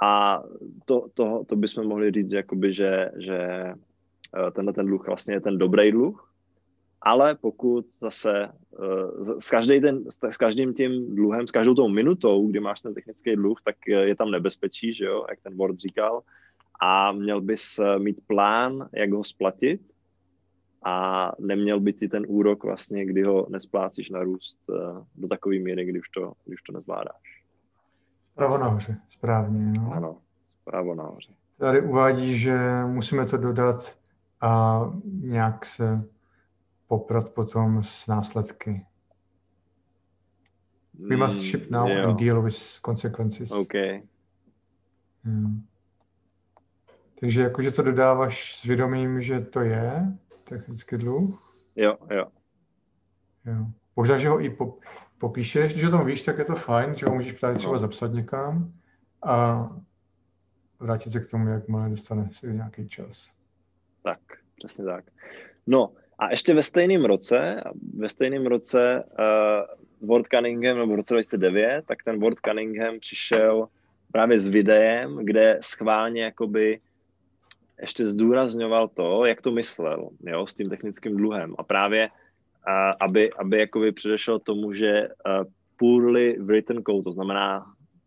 [0.02, 0.42] A
[0.84, 5.40] to, to, to bychom mohli říct, jakoby, že, že eh, tenhle ten dluh vlastně je
[5.40, 6.28] ten dobrý dluh,
[7.02, 8.48] ale pokud zase
[9.38, 13.36] s, každý ten, s každým tím dluhem, s každou tou minutou, kdy máš ten technický
[13.36, 16.22] dluh, tak je tam nebezpečí, že jo, jak ten Ward říkal,
[16.80, 19.80] a měl bys eh, mít plán, jak ho splatit
[20.84, 25.84] a neměl by ti ten úrok vlastně, kdy ho nesplácíš narůst uh, do takové míry,
[25.84, 27.42] kdy už to, kdy už to nezvládáš.
[28.32, 29.72] Spravo nahoře, správně.
[29.80, 29.92] No.
[29.94, 30.18] Ano,
[30.48, 31.32] spravo nahoře.
[31.58, 33.96] tady uvádí, že musíme to dodat
[34.40, 36.04] a nějak se
[36.86, 38.86] poprat potom s následky.
[41.08, 42.08] We must ship now jo.
[42.08, 43.50] and deal with consequences.
[43.50, 44.02] Okay.
[45.24, 45.64] Hmm.
[47.20, 50.12] Takže jakože to dodáváš s vědomím, že to je
[50.58, 51.54] technický dluh?
[51.76, 52.26] Jo, jo.
[53.44, 53.66] jo.
[53.96, 54.56] Možná, že ho i
[55.18, 57.78] popíšeš, když o tom víš, tak je to fajn, že ho můžeš právě třeba no.
[57.78, 58.72] zapsat někam
[59.22, 59.68] a
[60.80, 63.32] vrátit se k tomu, jak jakmile dostane si nějaký čas.
[64.02, 64.20] Tak,
[64.56, 65.04] přesně tak.
[65.66, 67.64] No a ještě ve stejném roce,
[67.98, 69.04] ve stejném roce
[70.02, 73.68] uh, Ward Cunningham, nebo v roce 2009, tak ten Ward Cunningham přišel
[74.12, 76.78] právě s videem, kde schválně jakoby
[77.82, 81.54] ještě zdůrazňoval to, jak to myslel, jo, s tím technickým dluhem.
[81.58, 85.44] A právě, uh, aby, aby jakoby předešel tomu, že uh,
[85.76, 87.66] poorly written code, to znamená,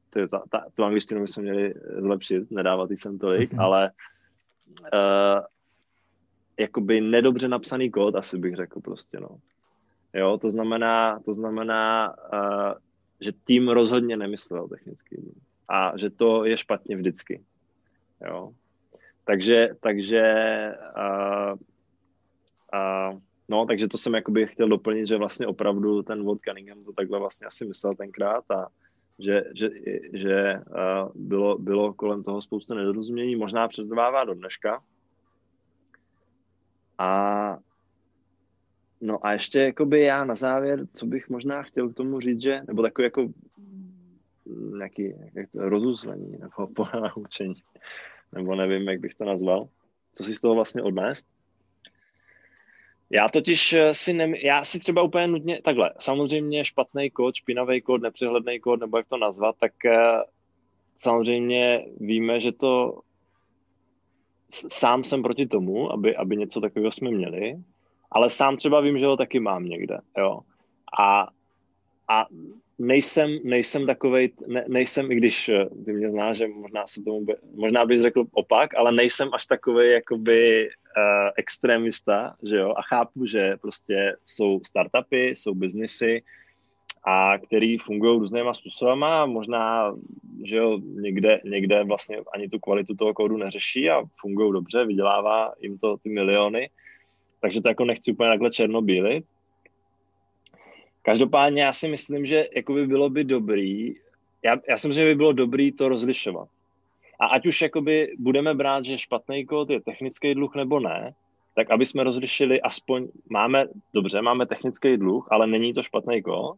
[0.09, 3.63] ty, ta, ta, tu angličtinu bychom měli zlepšit, nedávat jsem tolik, mm-hmm.
[3.63, 3.91] ale
[4.79, 5.43] uh,
[6.59, 9.29] jakoby nedobře napsaný kód, asi bych řekl prostě, no.
[10.13, 12.73] Jo, to znamená, to znamená, uh,
[13.19, 15.21] že tým rozhodně nemyslel technicky
[15.67, 17.43] a že to je špatně vždycky.
[18.27, 18.51] Jo.
[19.25, 20.23] Takže, takže
[20.97, 21.53] uh,
[22.73, 26.93] uh, no, takže to jsem jakoby chtěl doplnit, že vlastně opravdu ten Walt Cunningham to
[26.93, 28.67] takhle vlastně asi myslel tenkrát a
[29.19, 29.69] že, že,
[30.13, 34.81] že uh, bylo, bylo kolem toho spoustu nedorozumění, možná přetrvává do dneška,
[36.97, 37.57] a
[39.01, 42.61] no a ještě jakoby já na závěr, co bych možná chtěl k tomu říct, že,
[42.67, 43.27] nebo takový jako
[44.77, 47.55] nějaký jak to, rozuzlení nebo ponaučení,
[48.35, 49.67] nebo nevím, jak bych to nazval.
[50.13, 51.25] Co si z toho vlastně odnést?
[53.09, 57.81] Já totiž eh, si nem, já si třeba úplně nutně, takhle, samozřejmě špatný kód, špinavý
[57.81, 60.23] kód, nepřehledný kód, nebo jak to nazvat, tak eh,
[60.95, 62.99] samozřejmě víme, že to
[64.49, 67.55] sám jsem proti tomu, aby, aby něco takového jsme měli,
[68.11, 70.39] ale sám třeba vím, že ho taky mám někde, jo.
[70.99, 71.27] A,
[72.07, 72.25] a
[72.79, 77.25] nejsem, nejsem takovej, ne, nejsem, i když eh, ty mě znáš, že možná se tomu,
[77.25, 82.81] by, možná bys řekl opak, ale nejsem až takový jakoby uh, extremista, že jo, a
[82.81, 86.23] chápu, že prostě jsou startupy, jsou biznesy,
[87.07, 89.93] a který fungují různýma způsobama a možná,
[90.43, 95.53] že jo, někde, někde vlastně ani tu kvalitu toho kódu neřeší a fungují dobře, vydělává
[95.59, 96.69] jim to ty miliony,
[97.41, 99.25] takže to jako nechci úplně takhle černobílit.
[101.05, 103.95] Každopádně já si myslím, že jako by bylo by dobrý,
[104.43, 106.49] já, já si myslím, že by bylo dobrý to rozlišovat.
[107.19, 111.13] A ať už jakoby budeme brát, že špatný kód je technický dluh nebo ne,
[111.55, 116.57] tak aby jsme rozlišili aspoň, máme, dobře, máme technický dluh, ale není to špatný kód,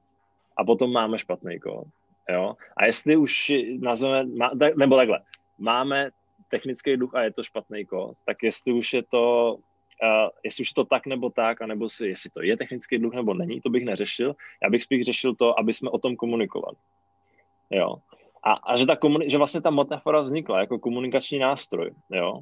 [0.58, 1.88] a potom máme špatný kód.
[2.30, 2.56] Jo?
[2.78, 4.32] A jestli už nazveme,
[4.76, 5.20] nebo takhle,
[5.60, 6.10] máme
[6.50, 9.58] technický duch a je to špatný kód, tak jestli už je to,
[10.04, 13.14] uh, jestli už je to tak nebo tak, anebo si, jestli to je technický dluh
[13.14, 14.36] nebo není, to bych neřešil.
[14.64, 16.76] Já bych spíš řešil to, aby jsme o tom komunikovali.
[17.70, 17.96] Jo.
[18.44, 22.40] A, a že, ta komuni- že vlastně ta metafora vznikla jako komunikační nástroj, jo.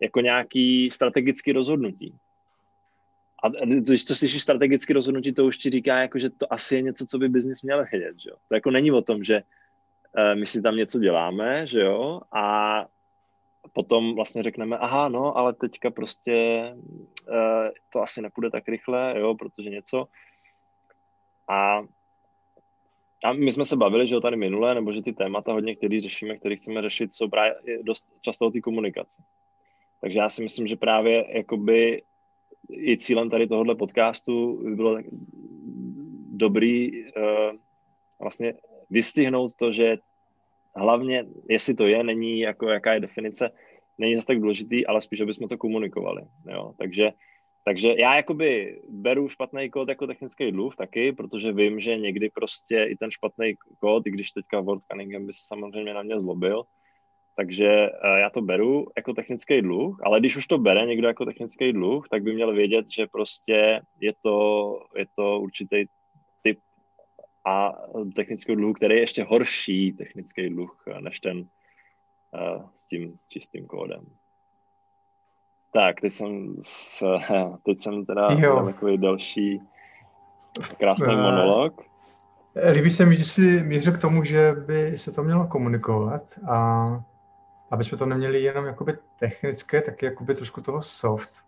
[0.00, 2.14] Jako nějaký strategický rozhodnutí.
[3.44, 6.82] A když to slyšíš strategicky rozhodnutí, to už ti říká, jako, že to asi je
[6.82, 8.14] něco, co by biznis měl vědět.
[8.20, 8.36] Že jo?
[8.48, 12.86] To jako není o tom, že uh, my si tam něco děláme, že jo, a
[13.76, 16.72] potom vlastně řekneme, aha, no, ale teďka prostě
[17.28, 20.06] uh, to asi nepůjde tak rychle, jo, protože něco.
[21.48, 21.84] A,
[23.24, 26.36] a my jsme se bavili, že tady minule, nebo že ty témata hodně, které řešíme,
[26.36, 29.22] které chceme řešit, jsou právě dost často o té komunikaci.
[30.00, 32.02] Takže já si myslím, že právě jakoby
[32.70, 34.98] i cílem tady tohohle podcastu by bylo
[36.32, 37.52] dobrý uh,
[38.20, 38.54] vlastně
[38.90, 39.98] vystihnout to, že
[40.76, 43.50] hlavně, jestli to je, není jako jaká je definice,
[43.98, 46.22] není zase tak důležitý, ale spíš, aby jsme to komunikovali.
[46.52, 46.72] Jo?
[46.78, 47.10] Takže,
[47.64, 52.84] takže já jakoby beru špatný kód jako technický dluh taky, protože vím, že někdy prostě
[52.84, 56.64] i ten špatný kód, i když teďka Word Cunningham by se samozřejmě na mě zlobil,
[57.36, 61.24] takže eh, já to beru jako technický dluh, ale když už to bere někdo jako
[61.24, 65.84] technický dluh, tak by měl vědět, že prostě je to, je to určitý
[66.42, 66.58] typ
[67.46, 67.72] a
[68.14, 71.44] technického dluhu, který je ještě horší technický dluh eh, než ten
[72.76, 74.04] s tím čistým kódem.
[75.72, 77.04] Tak, teď jsem, s,
[77.62, 78.28] teď jsem teda
[78.64, 79.62] takový další
[80.78, 81.82] krásný uh, monolog.
[82.72, 86.88] Líbí se mi, že jsi mířil k tomu, že by se to mělo komunikovat a
[87.70, 91.44] aby jsme to neměli jenom jakoby technické, tak jakoby trošku toho soft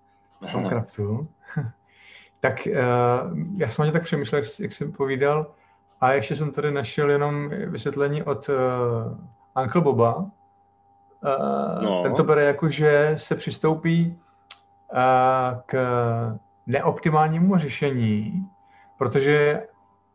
[0.49, 1.29] v tom craftu.
[2.41, 5.55] tak uh, já jsem tak přemýšlel, jak jsem povídal,
[6.01, 10.31] a ještě jsem tady našel jenom vysvětlení od uh, Uncle Boba,
[11.83, 12.03] no.
[12.03, 14.19] ten to bere jako, že se přistoupí
[14.93, 14.99] uh,
[15.67, 15.79] k
[16.67, 18.47] neoptimálnímu řešení,
[18.99, 19.67] protože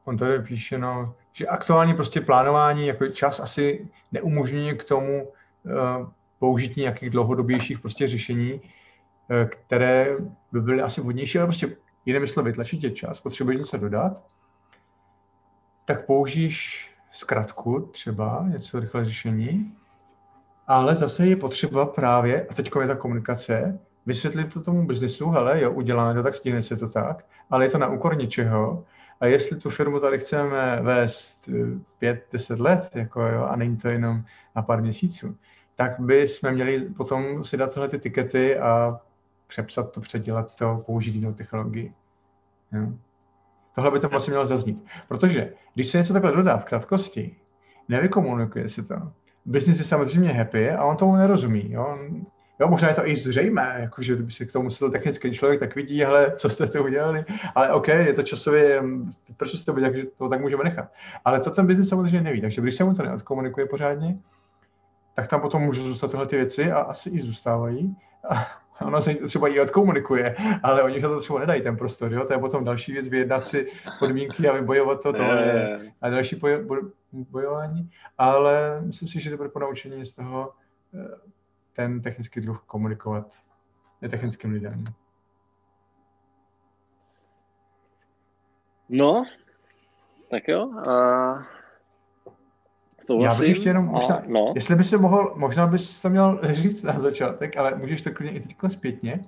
[0.05, 6.09] on tady píše, no, že aktuální prostě plánování, jako čas asi neumožňuje k tomu uh,
[6.39, 8.61] použití nějakých dlouhodobějších prostě řešení,
[9.45, 10.17] které
[10.51, 14.23] by byly asi vhodnější, ale prostě jinými slovy, vytlačit tě čas, potřebuješ něco dodat,
[15.85, 19.75] tak použiješ zkratku třeba, něco rychle řešení,
[20.67, 25.61] ale zase je potřeba právě, a teď je ta komunikace, vysvětlit to tomu biznisu, hele,
[25.61, 28.85] jo, uděláme to tak, stihne se to tak, ale je to na úkor něčeho.
[29.19, 33.77] A jestli tu firmu tady chceme vést eh, pět, deset let, jako jo, a není
[33.77, 34.23] to jenom
[34.55, 35.37] na pár měsíců,
[35.75, 38.99] tak by jsme měli potom si dát tyhle ty tikety a
[39.47, 41.93] přepsat to, předělat to, použít jinou technologii.
[42.71, 42.87] Jo.
[43.75, 44.85] Tohle by tam asi mělo zaznít.
[45.07, 47.35] Protože když se něco takhle dodá v krátkosti,
[47.89, 48.95] nevykomunikuje se to.
[49.45, 51.71] Business je samozřejmě happy a on tomu nerozumí.
[51.71, 51.97] Jo?
[52.59, 55.75] Jo, možná je to i zřejmé, jakože kdyby se k tomu musel technický člověk, tak
[55.75, 57.25] vidí, hele, co jste to udělali,
[57.55, 58.83] ale OK, je to časově,
[59.37, 60.91] proč jste to takže to tak můžeme nechat.
[61.25, 64.17] Ale to ten biznis samozřejmě neví, takže když se mu to neodkomunikuje pořádně,
[65.15, 67.95] tak tam potom můžou zůstat tyhle ty věci a asi i zůstávají.
[68.29, 72.25] A ono se třeba i odkomunikuje, ale oni to třeba nedají ten prostor, jo?
[72.25, 73.67] to je potom další věc, vyjednat si
[73.99, 76.35] podmínky a vybojovat to, to je a další
[77.13, 80.53] bojování, ale myslím si, že to bude ponaučení z toho
[80.93, 81.19] eh,
[81.73, 83.31] ten technický druh komunikovat
[84.01, 84.83] netechnickým lidem.
[88.89, 89.23] No,
[90.29, 90.71] tak jo.
[90.89, 91.63] A
[93.05, 93.35] Souhlasím.
[93.35, 94.53] Já bych ještě jenom možná, a, no.
[94.55, 98.37] jestli by se mohl, možná bys to měl říct na začátek, ale můžeš to klidně
[98.37, 99.25] i teď zpětně,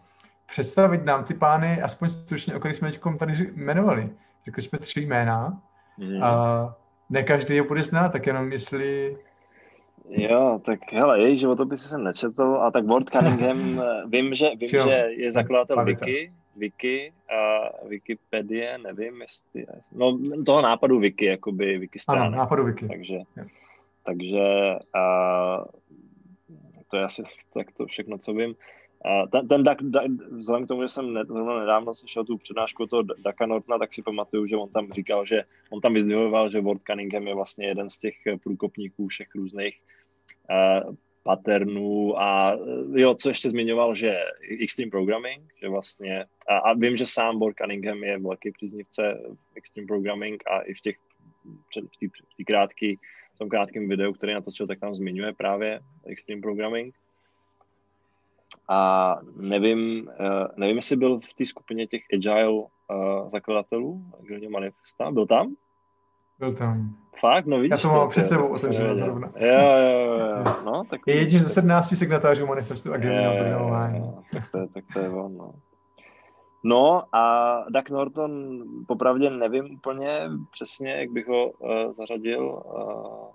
[0.47, 4.09] představit nám ty pány, aspoň stručně, o kterých jsme teď tady jmenovali.
[4.45, 5.61] Řekli jsme tři jména
[5.97, 6.23] mm.
[6.23, 6.75] a
[7.09, 9.17] ne každý je bude znát, tak jenom jestli...
[10.09, 15.07] Jo, tak hele, její životopisy jsem nečetl, a tak Ward Cunningham, vím, že, vím, že
[15.09, 22.21] je zakladatel Wiki, Wiki a Wikipedie, nevím, jestli, no toho nápadu Wiki, jakoby Wiki strany.
[22.21, 22.87] Ano, nápadu Wiki.
[22.87, 23.45] Takže, jo.
[24.03, 25.65] takže a,
[26.91, 28.55] to je asi tak to všechno, co vím.
[29.31, 33.03] Ten, ten Duck, Duck, vzhledem k tomu, že jsem zrovna nedávno slyšel tu přednášku toho
[33.03, 36.81] Daka Nortona, tak si pamatuju, že on tam říkal, že on tam vyzdvihoval, že Ward
[36.87, 39.81] Cunningham je vlastně jeden z těch průkopníků všech různých
[40.49, 42.57] uh, patternů a
[42.93, 44.15] jo, co ještě zmiňoval, že
[44.61, 49.19] Extreme Programming, že vlastně, a, a vím, že sám Bor Cunningham je velký příznivce
[49.55, 50.95] Extreme Programming a i v těch,
[51.75, 52.95] v té krátký,
[53.35, 56.95] v tom krátkém videu, který natočil, tak tam zmiňuje právě Extreme Programming.
[58.67, 62.67] A nevím, eh, nevím, jestli byl v té skupině těch agile uh,
[63.27, 65.55] zakladatelů, agile manifesta, byl tam?
[66.39, 66.95] Byl tam.
[67.19, 67.45] Fakt?
[67.45, 69.31] No vidíš Já to mám před sebou otevřeno zrovna.
[69.35, 70.43] Jo, jo, jo.
[70.65, 74.13] No, tak je jedním ze 17 signatářů manifestu a agilního programování.
[74.33, 75.53] Tak to, je, tak to je on, no.
[76.63, 82.63] No a Doug Norton, popravdě nevím úplně přesně, jak bych ho uh, zařadil.
[82.65, 83.27] Uh...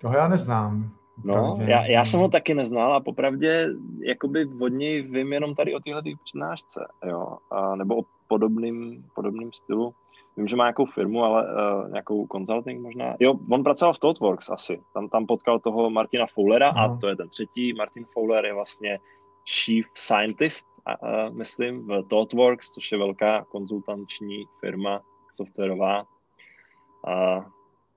[0.00, 0.90] Toho já neznám.
[1.24, 3.68] No, já, já jsem ho taky neznal a popravdě
[4.00, 9.52] jakoby od něj vím jenom tady o téhle přednášce, jo, a, nebo o podobným, podobným
[9.52, 9.94] stylu.
[10.36, 13.14] Vím, že má nějakou firmu, ale uh, nějakou consulting možná.
[13.20, 14.80] Jo, on pracoval v ThoughtWorks asi.
[14.94, 16.94] Tam, tam potkal toho Martina Fowlera uh-huh.
[16.94, 17.72] a to je ten třetí.
[17.72, 18.98] Martin Fowler je vlastně
[19.46, 20.66] chief scientist,
[21.02, 25.00] uh, myslím, v ThoughtWorks, což je velká konzultanční firma
[25.32, 27.44] softwarová, uh,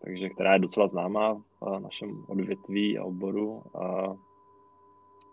[0.02, 1.42] takže která je docela známá v
[1.80, 3.64] našem odvětví a oboru.
[3.74, 4.16] Uh,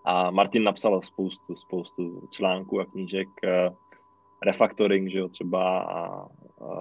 [0.05, 3.75] a Martin napsal spoustu, spoustu článků a knížek uh,
[4.43, 6.27] refactoring, že jo, třeba a, a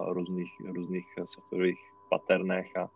[0.07, 1.79] různých, různých softwarových
[2.09, 2.89] paternech a,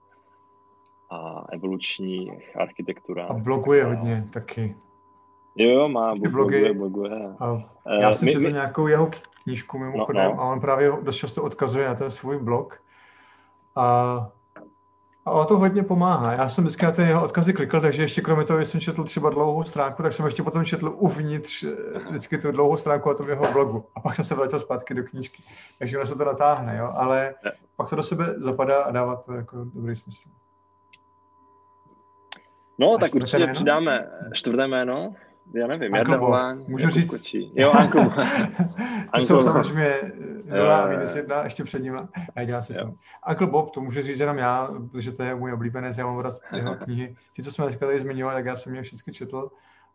[1.16, 3.30] a evolučních architekturách.
[3.30, 4.76] A bloguje a, hodně taky.
[5.56, 7.36] Jo, má, bloguje, bloguje.
[7.40, 7.64] A
[8.02, 9.12] já jsem četl nějakou jeho
[9.44, 10.42] knížku mimochodem no, no.
[10.42, 12.82] a on právě dost často odkazuje na ten svůj blog.
[13.76, 14.30] A
[15.28, 16.34] a o to hodně pomáhá.
[16.34, 19.04] Já jsem vždycky na ty jeho odkazy klikl, takže ještě kromě toho, že jsem četl
[19.04, 23.14] třeba dlouhou stránku, tak jsem ještě potom četl uvnitř eh, vždycky tu dlouhou stránku a
[23.14, 23.86] tom jeho blogu.
[23.96, 25.44] A pak jsem se vrátil zpátky do knížky.
[25.80, 26.92] Takže ono se to natáhne, jo?
[26.96, 27.34] ale
[27.76, 30.30] pak to do sebe zapadá a dává to jako dobrý smysl.
[32.80, 33.54] No, a tak určitě jméno?
[33.54, 35.16] přidáme čtvrté jméno.
[35.54, 36.36] Já nevím, Bob.
[36.68, 37.10] Můžu říct?
[37.10, 37.52] Kočí.
[37.56, 38.14] Jo, Bob.
[39.14, 40.12] to jsou samozřejmě
[40.46, 42.08] nula minus jedna, ještě před ním.
[42.36, 42.96] Já dělám si tam.
[43.30, 46.36] Uncle Bob, to můžu říct jenom já, protože to je můj oblíbenec, já mám rád
[46.56, 47.16] jeho knihy.
[47.36, 49.50] Ty, co jsme dneska tady zmiňovali, tak já jsem je všechny četl.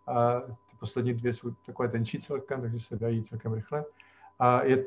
[0.07, 3.84] A ty poslední dvě jsou takové tenčí celkem, takže se dají celkem rychle.
[4.38, 4.84] A je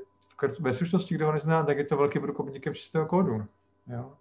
[0.60, 3.46] ve slušnosti, kdo ho nezná, tak je to velký průkopníkem čistého kódu.
[3.88, 4.14] Jo?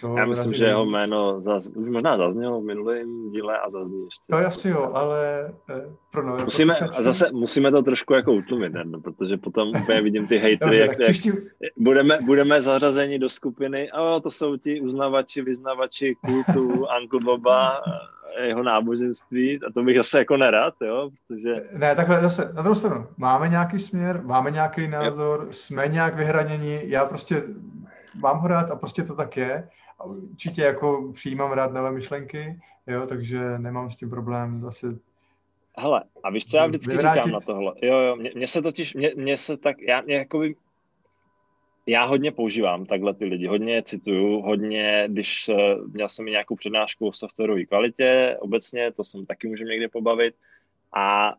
[0.00, 4.04] To Já myslím, že jeho jméno zaz, už možná zaznělo v minulém díle a zazní
[4.04, 4.24] ještě.
[4.30, 8.72] To asi jo, ale eh, pro nové musíme, a zase musíme to trošku jako utlumit,
[8.84, 11.32] no, protože potom úplně vidím ty hejtry, jak, jak příští...
[11.76, 17.82] budeme, budeme zařazeni do skupiny, a to jsou ti uznavači, vyznavači kultu Uncle Boba,
[18.42, 21.68] jeho náboženství a to bych zase jako nerad, jo, protože...
[21.72, 25.52] Ne, takhle zase, na druhou stranu, máme nějaký směr, máme nějaký názor, jo.
[25.52, 27.42] jsme nějak vyhraněni, já prostě
[28.14, 29.68] mám ho rád a prostě to tak je.
[30.04, 34.98] Určitě jako přijímám rád nové myšlenky, jo, takže nemám s tím problém zase
[35.78, 37.22] Hele, a víš, co já vždycky vyvrátit...
[37.22, 37.72] říkám na tohle?
[37.82, 40.54] Jo, jo, mně, se totiž, mě, mě se tak, já, mě jakoby,
[41.86, 47.08] já hodně používám takhle ty lidi, hodně cituju, hodně, když uh, měl jsem nějakou přednášku
[47.08, 50.34] o softwarové kvalitě, obecně, to jsem taky můžeme někde pobavit,
[50.96, 51.34] a,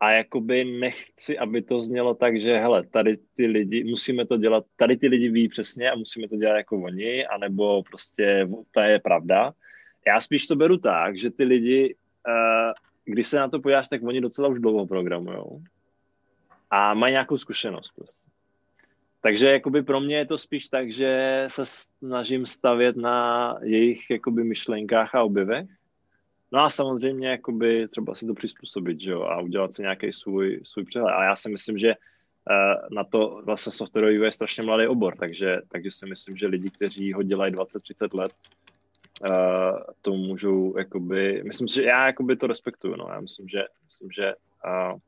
[0.00, 4.64] a jakoby nechci, aby to znělo tak, že hele, tady ty lidi, musíme to dělat,
[4.76, 8.98] tady ty lidi ví přesně a musíme to dělat jako oni, anebo prostě to je
[8.98, 9.52] pravda.
[10.06, 11.94] Já spíš to beru tak, že ty lidi,
[12.28, 12.72] uh,
[13.04, 15.62] když se na to podíváš, tak oni docela už dlouho programujou
[16.70, 18.30] a mají nějakou zkušenost prostě.
[19.22, 24.44] Takže jakoby pro mě je to spíš tak, že se snažím stavět na jejich jakoby
[24.44, 25.68] myšlenkách a objevech.
[26.52, 30.60] No a samozřejmě jakoby třeba si to přizpůsobit, že jo, a udělat si nějaký svůj,
[30.64, 31.12] svůj přehled.
[31.12, 35.56] A já si myslím, že uh, na to vlastně softwarový je strašně mladý obor, takže,
[35.68, 38.32] takže si myslím, že lidi, kteří ho dělají 20-30 let,
[39.30, 43.62] uh, to můžou, jakoby, myslím si, že já jakoby to respektuju, no, já myslím, že,
[43.84, 44.34] myslím, že
[44.66, 44.98] uh,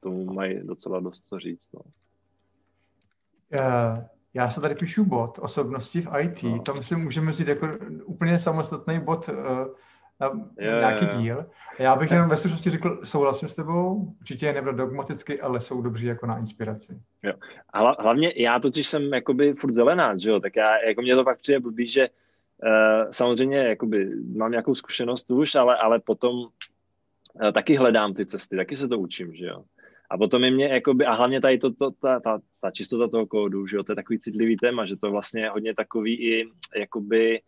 [0.00, 1.80] tomu mají docela dost co říct, no.
[3.54, 6.62] Uh, já se tady píšu bod osobnosti v IT, no.
[6.62, 7.68] to myslím můžeme říct jako
[8.04, 9.34] úplně samostatný bod uh,
[10.20, 10.78] na yeah.
[10.78, 11.46] nějaký díl.
[11.78, 15.82] Já bych jenom ve stručnosti řekl, souhlasím s tebou, určitě je nebyl dogmaticky, ale jsou
[15.82, 17.00] dobří jako na inspiraci.
[17.22, 17.32] Jo.
[17.72, 21.24] A hlavně já totiž jsem jakoby furt zelená, že jo, tak já, jako mě to
[21.24, 26.48] pak přijde blbý, že uh, samozřejmě jakoby mám nějakou zkušenost už, ale, ale potom uh,
[27.52, 29.64] taky hledám ty cesty, taky se to učím, že jo.
[30.10, 33.26] A potom je mě, jakoby, a hlavně tady to, to, ta, ta, ta čistota toho
[33.26, 36.48] kódu, že jo, to je takový citlivý téma, že to vlastně je hodně takový i,
[36.76, 37.40] jakoby,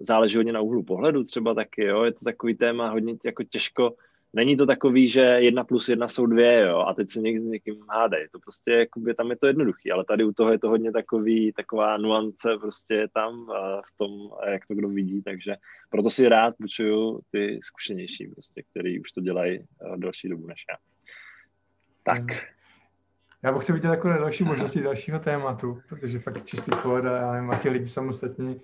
[0.00, 3.94] záleží hodně na úhlu pohledu třeba taky, jo, je to takový téma hodně jako těžko,
[4.32, 7.48] není to takový, že jedna plus jedna jsou dvě, jo, a teď se někdy s
[7.48, 10.68] někým hádej, to prostě, jakoby, tam je to jednoduchý, ale tady u toho je to
[10.68, 13.46] hodně takový, taková nuance prostě tam
[13.86, 14.10] v tom,
[14.50, 15.56] jak to kdo vidí, takže
[15.90, 19.64] proto si rád počuju ty zkušenější prostě, který už to dělají
[19.96, 20.76] další dobu než já.
[22.02, 22.24] Tak.
[23.42, 27.32] Já bych chtěl vidět jako další možnosti dalšího tématu, protože fakt čistý kód a já
[27.32, 28.60] nevím, a ti lidi samostatní,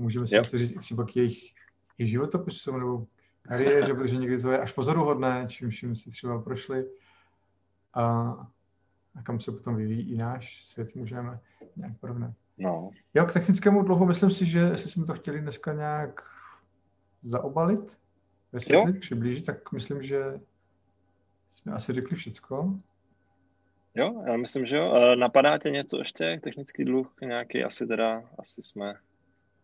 [0.00, 0.44] můžeme si yep.
[0.44, 1.54] říct třeba k jejich,
[1.98, 3.06] jejich životopisu nebo
[3.42, 6.86] kariéře, protože někdy to je až pozoruhodné, čím, čím si třeba prošli
[7.94, 8.02] a,
[9.14, 11.40] a kam se potom vyvíjí i náš svět, můžeme
[11.76, 12.34] nějak porovnat.
[12.58, 12.90] No.
[13.14, 16.20] Jo, k technickému dlouho myslím si, že jestli jsme to chtěli dneska nějak
[17.22, 17.98] zaobalit,
[18.52, 20.40] vysvětlit, přiblížit, tak myslím, že
[21.48, 22.74] jsme asi řekli všecko.
[23.94, 24.94] Jo, já myslím, že jo.
[24.94, 28.94] E, napadá tě něco ještě, technický dluh nějaký, asi teda, asi jsme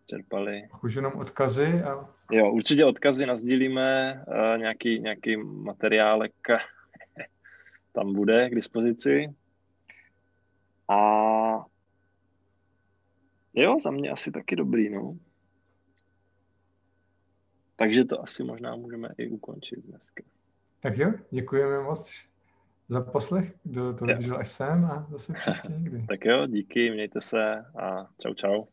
[0.07, 0.69] čerpali.
[0.83, 2.09] Už jenom odkazy a...
[2.31, 4.11] Jo, určitě odkazy nazdílíme,
[4.55, 6.33] e, nějaký, nějaký materiálek
[7.93, 9.35] tam bude k dispozici.
[10.89, 10.97] A
[13.55, 15.17] jo, za mě asi taky dobrý, no.
[17.77, 20.25] Takže to asi možná můžeme i ukončit dneska.
[20.81, 22.13] Tak jo, děkujeme moc
[22.89, 26.07] za poslech, kdo to vydržel až sem a zase příště někdy.
[26.07, 28.65] tak jo, díky, mějte se a čau čau.